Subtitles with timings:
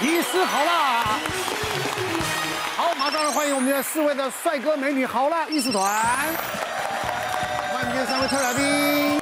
[0.00, 1.20] 医师好啦，
[2.76, 5.84] 好，马上来欢迎我们的四位的帅哥美女好啦艺术团，
[7.72, 9.20] 欢迎今天三位特来宾。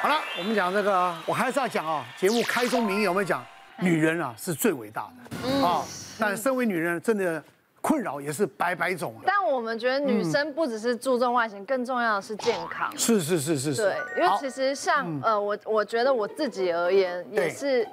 [0.00, 3.44] 好了，我们讲这个，我还是要讲啊，节目开宗明义有没有讲，
[3.80, 5.10] 女人啊是最伟大
[5.42, 5.82] 的啊，
[6.16, 7.42] 但身为女人真的。
[7.80, 12.96] 困扰也是百百种，但我们觉得女生不只是注重外形，更重要的是健康。
[12.96, 13.82] 是是是是是。
[13.82, 17.84] 对，因为其实像呃我我觉得我自己而言也是，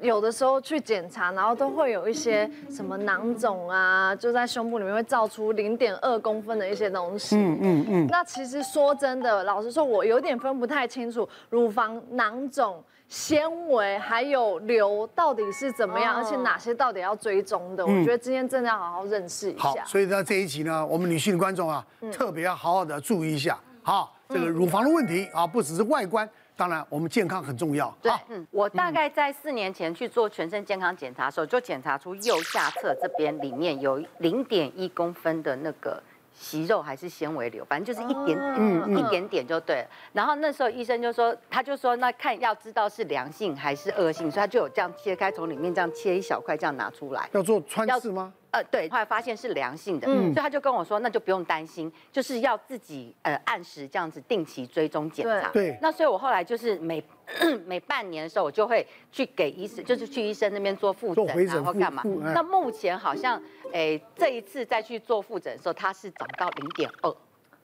[0.00, 7.36] 有的时候去检查，然后都会有一些什么囊肿啊，就在胸部里面会造出零点二公分的一些东西。
[7.36, 8.06] 嗯嗯嗯。
[8.08, 12.82] 那其实说真的，老实说，我有点分不太清楚乳房囊肿。
[13.08, 17.82] 纤维还有瘤到底是怎么样，而且哪些到底要追踪的？
[17.82, 19.62] 我觉得今天真的要好好认识一下。
[19.62, 23.58] 好，所以在这一集呢，我们女性的观众啊，特别要好好的注意一下。
[23.82, 26.28] 好，这个乳房的问题啊，不只是外观，
[26.58, 27.96] 当然我们健康很重要。
[28.02, 36.02] 对，嗯，我大概在四年前去做全身健康检查的时候，就检查出右下侧这边里面有零点一公分的那个。
[36.38, 39.86] 息肉还是纤维瘤，反正就是一点点，嗯、一点点就对了。
[40.12, 47.28] 然后那时候医生就说，他就说，那看要知道是良性还是恶性，所以他就有这样切开，从里面这样切一小块，这样拿出来。
[47.32, 48.32] 要做穿刺吗？
[48.50, 55.50] 呃，对，后来发现是良性的，嗯，所以他就跟我说，那就不用担心，就是要自己呃按时这样子定期追踪检查。
[55.50, 55.76] 对。
[55.82, 57.02] 那所以我后来就是每
[57.66, 62.02] 每半年的时候，我就会去给医生，就是去医生那边做复诊，然后干嘛？
[62.34, 63.40] 那目前好像。
[63.70, 67.14] 哎，这一次再去做复诊的时候，它是涨到零点二。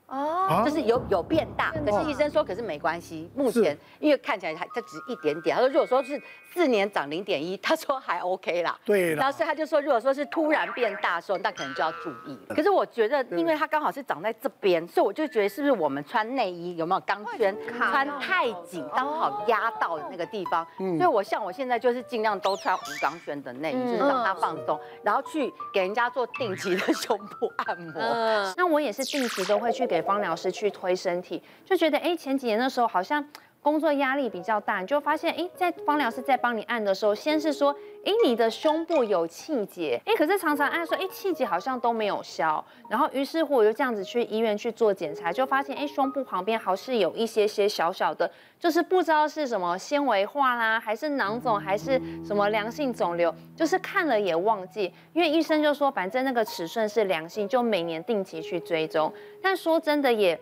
[0.07, 3.31] 哦，就是有有变大，可是医生说，可是没关系。
[3.35, 6.21] 目前因为看起来还它只一点点，他说如果说是
[6.53, 8.79] 四年长零点一，他说还 OK 啦。
[8.85, 9.15] 对。
[9.15, 12.39] 然后所以他就说，如果说是突然变大的时候，那可能就要注意。
[12.51, 20.67] 可是我觉得，因为它刚好是长在这边，所以我就觉得是不是我们穿内衣有没有钢圈穿太紧，刚好压到的那个地方。
[20.77, 28.01] 所以我像我现在就是尽量都穿无钢圈的内衣，就是让它放松，然后去给人家做定期的 胸部按摩。
[28.01, 33.25] 嗯，那我也是定期都会去给芳疗师去推身体，就觉得哎，前几年的时候好像
[33.65, 48.31] 工作压力比较大，你就发现哎，在芳疗师在帮你按的时候，先是说哎，你的胸部有气结，哎，可是常常按说哎，气结好像都没有消，然后于是乎我就这样子去医院去做检查，就发现哎，胸部旁边好像有一些些小小的，
[48.61, 59.11] 就是不知道是什么纤维化啦，还是囊肿，还是什么良性肿瘤，就是看了也忘记，因为医生就说反正那个尺寸是良性，就每年定期去追踪。
[59.41, 60.39] 但说真的也，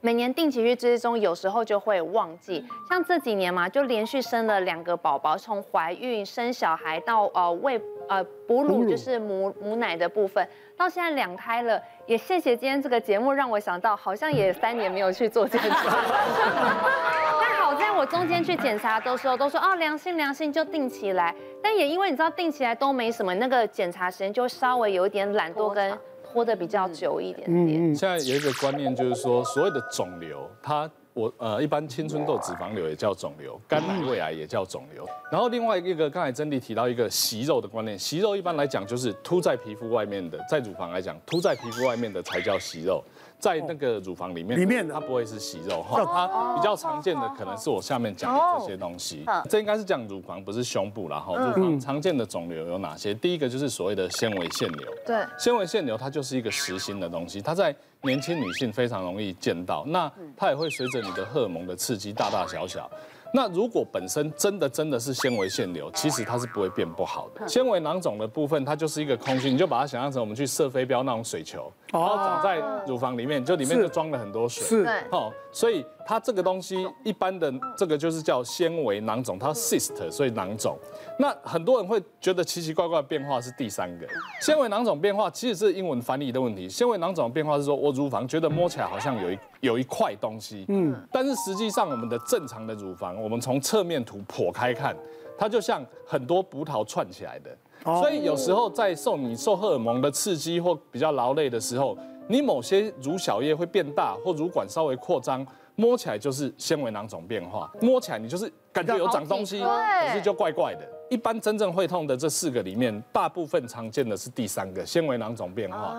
[0.00, 2.64] 每年定期去追踪，有时候就会忘记。
[2.88, 10.46] 像这几年嘛，就连续生了两个宝宝，从怀孕生小孩到呃喂呃哺乳，就是母母奶的部分，
[10.76, 11.80] 到现在两胎了。
[12.06, 15.96] 也谢谢今天这个节目，让我想到好像也三年没有去做检查。
[17.40, 21.34] 但好在我中间去检查的时候，都说哦良性良性就定期来。
[21.60, 25.98] 但也因为你知道定期来都没什么，那个检查时间就稍微有一点懒惰跟。
[26.32, 27.94] 活得比较久一点点。
[27.94, 35.08] 现在有一个观念，就是说所谓的肿瘤，它我呃一般青春痘脂肪瘤也叫肿瘤，肝癌胃癌也叫肿瘤。
[35.32, 43.02] 然后另外一个刚才珍妮提到一个息肉的观念，息肉一般来讲就是凸在皮肤外面的，在乳房来讲凸在皮肤外面的才叫息肉。
[43.38, 49.26] 在那个乳房里面，里面它不会是息肉哈，它比较常见的可能是我下面讲的这些东西。
[49.50, 51.36] 这应该是讲乳房，不是胸部啦哈。
[51.36, 53.12] 乳房常见的肿瘤有哪些？
[53.12, 54.90] 第一个就是所谓的纤维腺瘤。
[55.04, 57.76] 对，纤维腺瘤它就是一个实心的东西，它在
[58.06, 59.84] 年轻女性非常容易见到。
[59.86, 62.90] 那它也会随着你的荷尔蒙的刺激大大小小。
[63.34, 67.46] 那如果本身真的真的是纤维腺瘤，其实它是不会变不好的。
[67.46, 74.64] 纤维囊肿的部分，它就是一个空心，你就把它想象成我们去射飞镖那种水球，然后长在乳房里面，就里面就装了很多水。
[74.64, 75.84] 是，哦，所以。
[76.06, 80.78] 它这个东西一般的这个就是叫纤维囊肿，它 cyst，所以囊肿。
[81.18, 84.06] 那很多人会觉得奇奇怪怪的变化是第三个
[84.40, 86.68] 纤维囊肿变化，其实是英文翻译的问题。
[86.68, 94.96] 纤维囊肿的变化是说我乳房觉得摸起来好像有一有一块东西，嗯，但是实际上我们的正常的乳房，我们从侧面图剖开看，
[95.36, 97.50] 它就像很多葡萄串起来的。
[97.82, 101.98] 所以有时候在受你受荷尔蒙的刺激或比较劳累的时候，
[102.28, 105.44] 你某些乳小叶会变大，或乳管稍微扩张。
[105.76, 110.86] 摸起来就是纤维囊肿变化，摸起来你就是感觉有长东西，可是就怪怪的。
[111.08, 115.94] 一般真正会痛的这四个里面，大部分常见的是第三个纤维囊肿变化。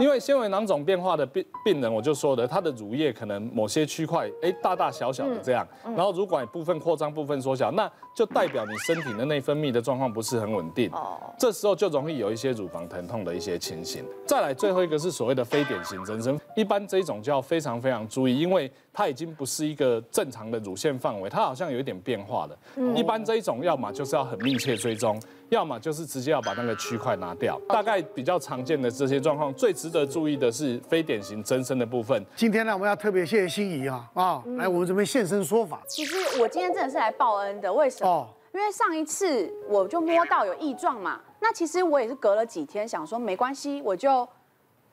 [0.00, 10.90] 因为纤维囊肿变化的病病人，我就说的，他的乳液可能某些区块哎大大小小的这样，然后乳管部分扩张，部分缩小，那就代表你身体的内分泌的状况不是很稳定。
[10.90, 14.04] 哦这时候就容易有一些乳房疼痛的一些情形。
[14.26, 22.58] 再来最后一个是所谓的非典型增生，一般这种就要非常非常注意，因为它已经不是一个正常的乳腺范围，它好像有一点变变化的。
[22.96, 25.20] 一般这一种，要么就是要很密切追踪，
[25.50, 27.60] 要么就是直接要把那个区块拿掉。
[27.68, 32.20] 大概比较常见的这些状况，最值得注意的是非典型增生的部分。
[32.34, 35.80] 今天呢，我们要特别谢谢心仪啊啊，来我们这边现身说法。
[35.86, 38.10] 其实我今天真的是来报恩的，为什么？
[38.10, 44.28] 哦，因为上一次我就摸到有异状嘛，那其实我也是隔了几天想说没关系，我就。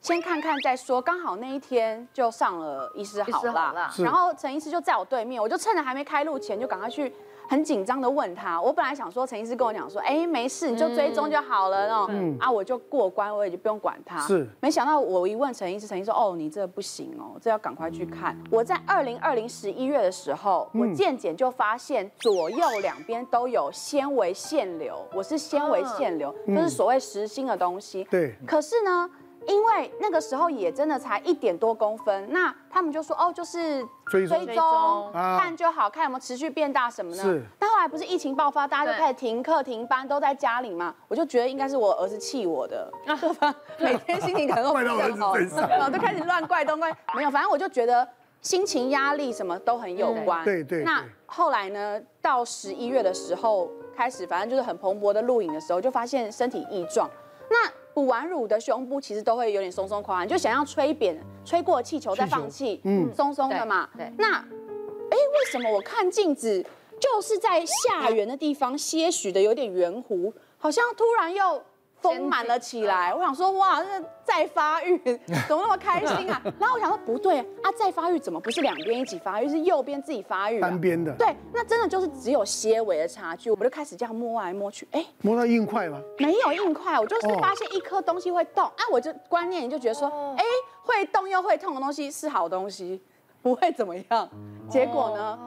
[0.06, 7.12] 先看看再说，刚好那一天就上了医师好了，然后陈医师就在我对面，我就趁着还没开录前就赶快去，
[7.48, 8.62] 很紧张的问他。
[8.62, 11.92] 我本来想说陈医师跟我讲说，哎，没事，你就追踪就好了。
[11.92, 12.36] 哦，嗯。
[12.38, 14.20] 啊，我就过关，我也就不用管他。
[14.20, 18.38] 是，没想到我一问陈医师，陈医师说，哦，你这不行哦，这要赶快去看。
[18.48, 28.04] 我在二零二零十一月的时候，我健检就发现左右两边都有纤维腺瘤，我是纤维腺瘤，就是所谓实心的东西。
[28.04, 29.10] 对，可是呢。
[29.46, 37.22] 因为那个时候也真的才一点多公分，那他们就说哦，就是追踪看就好，看有没有持续变大什么的。
[37.22, 37.42] 是。
[37.58, 40.94] 但后来不是疫情爆发，大家就开始停课停班，都在家里嘛。
[41.08, 42.92] 我就觉得应该是我儿子气我的，
[43.78, 45.36] 每天心情可能都不太好，
[45.68, 46.90] 然后就开始乱怪东怪。
[47.14, 48.06] 没有，反正我就觉得
[48.40, 50.44] 心情压力什么都很有关。
[50.44, 50.82] 对对。
[50.82, 57.08] 那后来呢，到十一月的时候开始，反正就是很蓬勃的录影的时候，就发现身体异状。
[57.48, 63.88] 那补完乳的胸部其实都会有点松松垮，你就想要吹扁，吹过气球再放气，嗯，松松的嘛。
[63.96, 64.12] 对。
[64.18, 66.62] 那，哎，为什么我看镜子
[67.00, 71.62] 就是在下缘的地方些许的有点圆弧，好像突然又。
[72.06, 74.98] 丰满了起来，我想说哇，这再发育
[75.48, 76.40] 怎么那么开心啊？
[76.58, 80.60] 然后我想说不对啊，再发育怎么不是两边一起发育，是右边自己发育？
[80.60, 81.12] 单边的。
[81.14, 83.50] 对，那真的就是只有些微的差距。
[83.50, 86.00] 我就开始这样摸来摸去，哎，摸到硬块吗？
[86.18, 90.44] 没有硬块，我就是发现一颗东西会动啊，我就观念就觉得说，哎，
[90.82, 93.02] 会动又会痛的东西是好东西，
[93.42, 94.28] 不会怎么样。
[94.68, 95.38] 结果呢，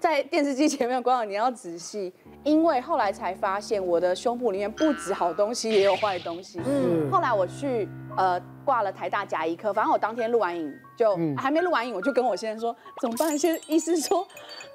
[0.00, 2.12] 在电视机前面观众你要仔细。
[2.42, 6.58] 因为后来才发现，我的胸部里面不止好东西，也有坏东西。
[6.64, 13.36] 嗯，后来我去呃挂了台大甲医科，反正我当天录完影就、嗯、还没录完影，我就跟我先生说怎么办？
[13.38, 14.26] 先生医师说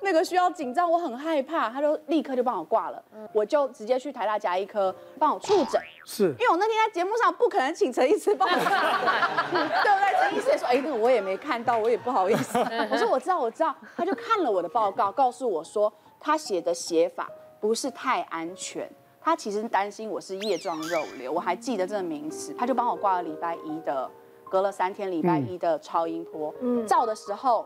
[0.02, 3.04] 那个需要紧张，我很害怕，他就立刻就帮我挂了。
[3.14, 5.82] 嗯、我就直接去台大甲医科帮我触诊。
[6.06, 10.22] 是，因为我那天在节目上不可能请陈医师帮我，对不对？
[10.22, 12.58] 陈医师也说，哎，那个我也没看到，我也不好意思。
[12.92, 13.76] 我说我知道，我知道。
[13.96, 17.30] 他就看了我的报告，告诉我说他写的写法。
[17.58, 18.88] 不是太安全，
[19.26, 24.08] 他其实担心我是叶状肉瘤，我还记得这个名词，他就帮我挂了礼拜一的，
[24.48, 27.66] 隔了三天礼拜一的超音波，嗯，照的时候，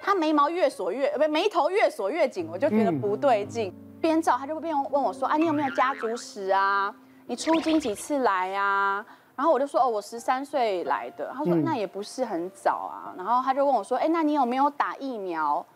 [0.00, 6.94] 他眉毛越锁越，不眉头越锁越紧，我就觉得不对劲，边照他就边问我说，啊，你有没有家族史啊？
[7.26, 9.04] 你出经几次来啊？
[9.34, 15.66] 然后我就说，哦，我十三岁来的，他说那也不是很早啊，然后他就问我说，哎，那你有没有打疫苗？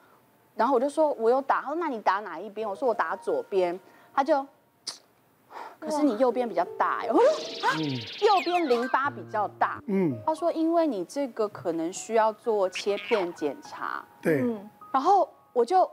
[0.55, 1.63] 然后我就说，我有打。
[1.63, 2.69] 他说，那你打哪一边？
[2.69, 3.77] 我说我打左边。
[4.15, 4.47] 他就，
[5.81, 7.15] 可是你右边比较大哟。
[7.15, 7.75] 我说啊，
[8.21, 9.82] 右边淋巴比较大。
[9.87, 10.17] 嗯。
[10.27, 14.05] 他说，因为你这个可能需要做切片检查。
[14.21, 14.44] 对。
[14.93, 15.91] 然后我就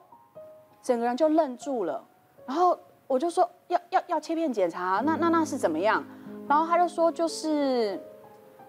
[0.83, 2.03] 整个人就愣住了。
[2.45, 6.03] 然后我就说，要要要切片检查，那那那是怎么样？
[6.47, 7.99] 然后他就说，就是，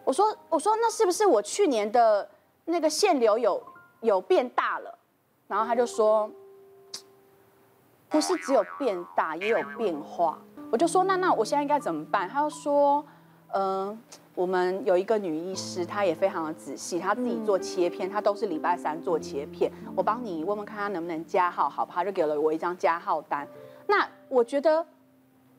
[0.05, 2.29] 我说我说那是不是我去年的
[2.65, 3.63] 那个腺瘤有
[4.01, 4.99] 有变大了？
[5.47, 6.31] 然后他就说，
[8.09, 10.39] 不是只有变大，也有变化。
[10.71, 12.29] 我就说，那那我现在应该怎么办？
[12.29, 13.05] 他就说，
[13.53, 13.99] 嗯、呃，
[14.35, 19.73] 我们有一个女医师，她也非常的仔细，她自己做切片，她都是礼拜三做切片。
[19.97, 22.05] 我帮你问问看，她能不能加号，好不好？
[22.05, 23.47] 就给了我一张加号单。
[23.87, 24.85] 那我觉得。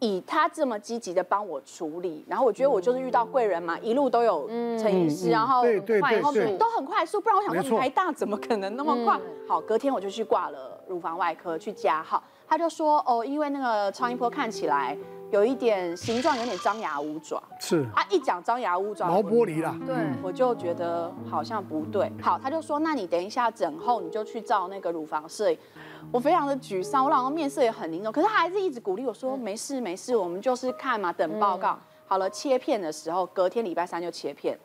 [0.01, 9.19] 以他这么积极的帮我处理，然后我觉得我就是遇到贵人嘛，一路都有陈医师，然后然后都很快速，不然我想说台大怎么可能那么快？
[9.45, 14.97] 好，隔天我就去挂了乳房外科去加号，他就说哦，因为那个超音波看起来
[15.29, 22.11] 有一点形状有点张牙舞爪，是啊，一讲张牙舞爪，毛玻璃啦，对，我就觉得好像不对。
[22.19, 25.57] 好，他就说那你等一下整后你就去照那个乳房摄影。
[26.11, 31.77] 我非常的沮丧，我老公面色也很凝重，可是他还是一直鼓励我说：“没事没事，我们就是看嘛，等报告。”
[32.07, 34.57] 好了，切片的时候，隔天礼拜三就切片。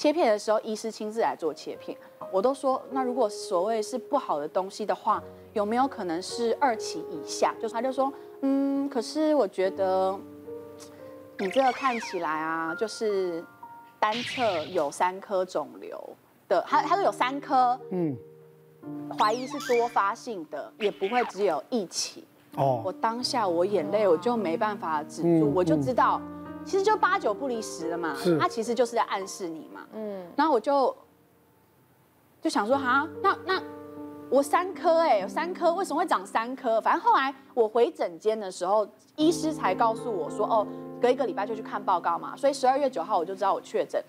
[0.00, 1.94] 切片的时候，医师亲自来做切片。
[2.32, 7.54] 我都说，那如果所谓是不好的东西的话，有没有可能是二期以下？
[7.60, 10.18] 就是他就说：“嗯，可是我觉得
[11.38, 13.44] 你这个看起来啊，就是
[13.98, 16.02] 单侧有三颗肿瘤
[16.48, 18.16] 的，他他说有三颗，嗯。”
[19.18, 22.26] 怀疑是多发性的，也不会只有一起。
[22.56, 26.18] 哦，我当下我眼泪我就没办法止住，嗯、我就知道，
[26.64, 28.16] 其实就八九不离十了嘛。
[28.38, 29.86] 他其实就是在暗示你嘛。
[29.92, 30.96] 嗯，然后我就
[32.40, 33.62] 就想说，哈，那那
[34.30, 36.80] 我三颗哎，有三颗，为什么会长三颗？
[36.80, 40.66] 反正后来我回诊间的时候，医师才告诉我说，哦，
[41.00, 42.36] 隔一个礼拜就去看报告嘛。
[42.36, 44.02] 所以十二月九号我就知道我确诊。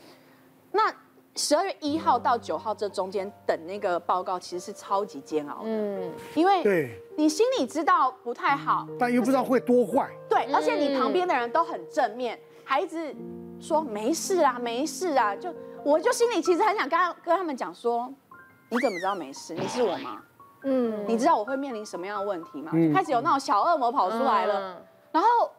[0.72, 0.93] 那
[1.35, 5.61] 十二月一号到九号这中间等那个报告，其实是超级煎熬的。
[5.65, 10.09] 嗯，因为对，你心里知道不太好，但又不知道会多坏。
[10.29, 13.15] 对，而且你旁边的人都很正面，还一直
[13.59, 15.35] 说没事啊，没事啊。
[15.35, 18.11] 就我就心里其实很想跟他跟他们讲说。
[18.73, 19.53] 你怎么知道没事？
[19.53, 20.23] 你是我吗？
[20.63, 22.71] 嗯，你知道我会面临什么样的问题吗？
[22.73, 25.51] 嗯、开始有那种小恶魔跑出来了，嗯、然后，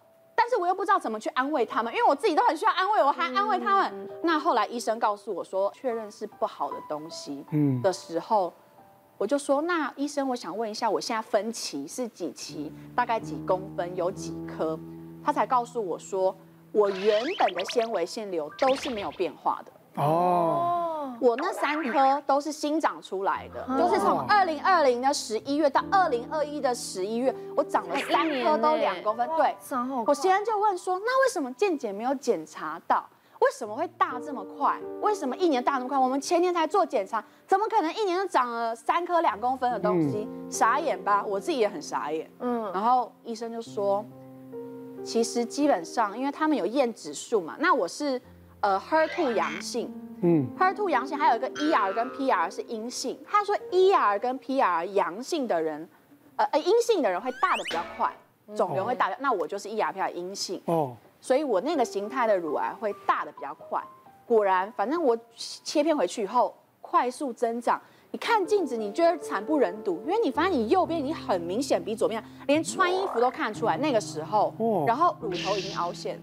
[0.43, 3.93] 但是我又不知道怎么去安慰他们，因为我自己都很需要安慰，我还安慰他们。
[3.95, 8.85] 嗯、那后来医生告诉我说，确认是不好的东西，嗯的时候，嗯、
[9.19, 12.73] 我就说，那医生，我想问一下，我现在分期是几期？
[12.93, 13.95] 大概几公分？
[13.95, 14.77] 有几颗？
[15.25, 16.37] 他才告诉我说，
[16.73, 20.03] 我原本的纤维腺瘤都是没有变化的。
[20.03, 20.82] 哦。
[21.23, 29.29] 我那三颗都是新长出来的，就是从二零二零的十一月到二零二一的十一月，我长了三颗都两公分。
[29.37, 29.57] 对，
[30.05, 33.09] 我先生就问说，那为什么健检没有检查到？
[33.39, 34.77] 为什么会大这么快？
[35.01, 35.97] 为什么一年大那么快？
[35.97, 40.27] 我们前年才做检查，怎么可能一年就长了三颗两公分的东西？
[40.51, 41.25] 傻眼吧？
[41.25, 42.29] 我自己也很傻眼。
[42.41, 44.05] 嗯，然后医生就说，
[45.05, 48.21] 其实基本上，因为他们有验指数嘛，那我是
[48.63, 49.93] 呃 HER2 阳性。
[50.23, 53.19] 嗯，HER2 阳性，还有一个 ER 跟 PR 是阴性。
[53.29, 55.89] 他说 ER 跟 PR 阳性的人，
[56.37, 58.11] 呃呃阴性的人会大的比较快，
[58.57, 59.17] 肿瘤会大的。
[59.21, 63.83] 那我就是 ER PR 阴性哦，所以我那个形态的乳癌会大的比较快。
[64.25, 67.81] 果然，反正我切片回去以后快速增长。
[68.13, 73.77] 你看镜子，你觉得惨不忍睹，因为你发现你右边已经很明显比左边，连穿衣服都看出来。
[73.79, 74.55] 那个时候，
[74.87, 76.23] 然后乳头已经凹陷了。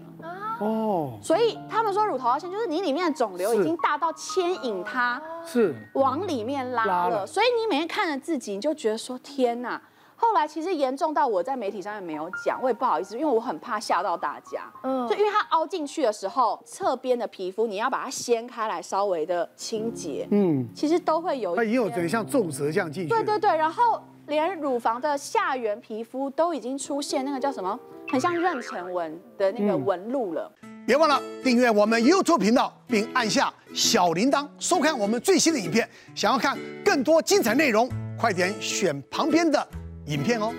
[0.60, 5.74] 哦，所以他们说乳头凹陷就是你里面的肿瘤已经大到牵引它是。
[5.94, 9.80] 往里面拉了，所以你每天看着自己，你就觉得说天哪。
[10.20, 14.70] 后来其实严重到我在媒体上面没有讲，我也不好意思，因为我很怕吓到大家。
[14.82, 20.28] 嗯，就因为它凹进去的时候，侧边的皮肤你要把它掀开来，稍微的清洁。
[20.30, 21.56] 嗯，其实都会有。
[21.56, 23.08] 它也有点像皱褶这样进去。
[23.08, 30.52] 对对对，然后连乳房的下缘皮肤都已经出现那个叫什么，很像妊娠纹的那个纹路了。
[30.62, 35.88] 嗯，别忘了订阅我们 YouTube 频道，并按下小铃铛，收看我们最新的影片。
[36.14, 39.66] 想要看更多精彩内容，快点选旁边的
[40.10, 40.52] 影片哦。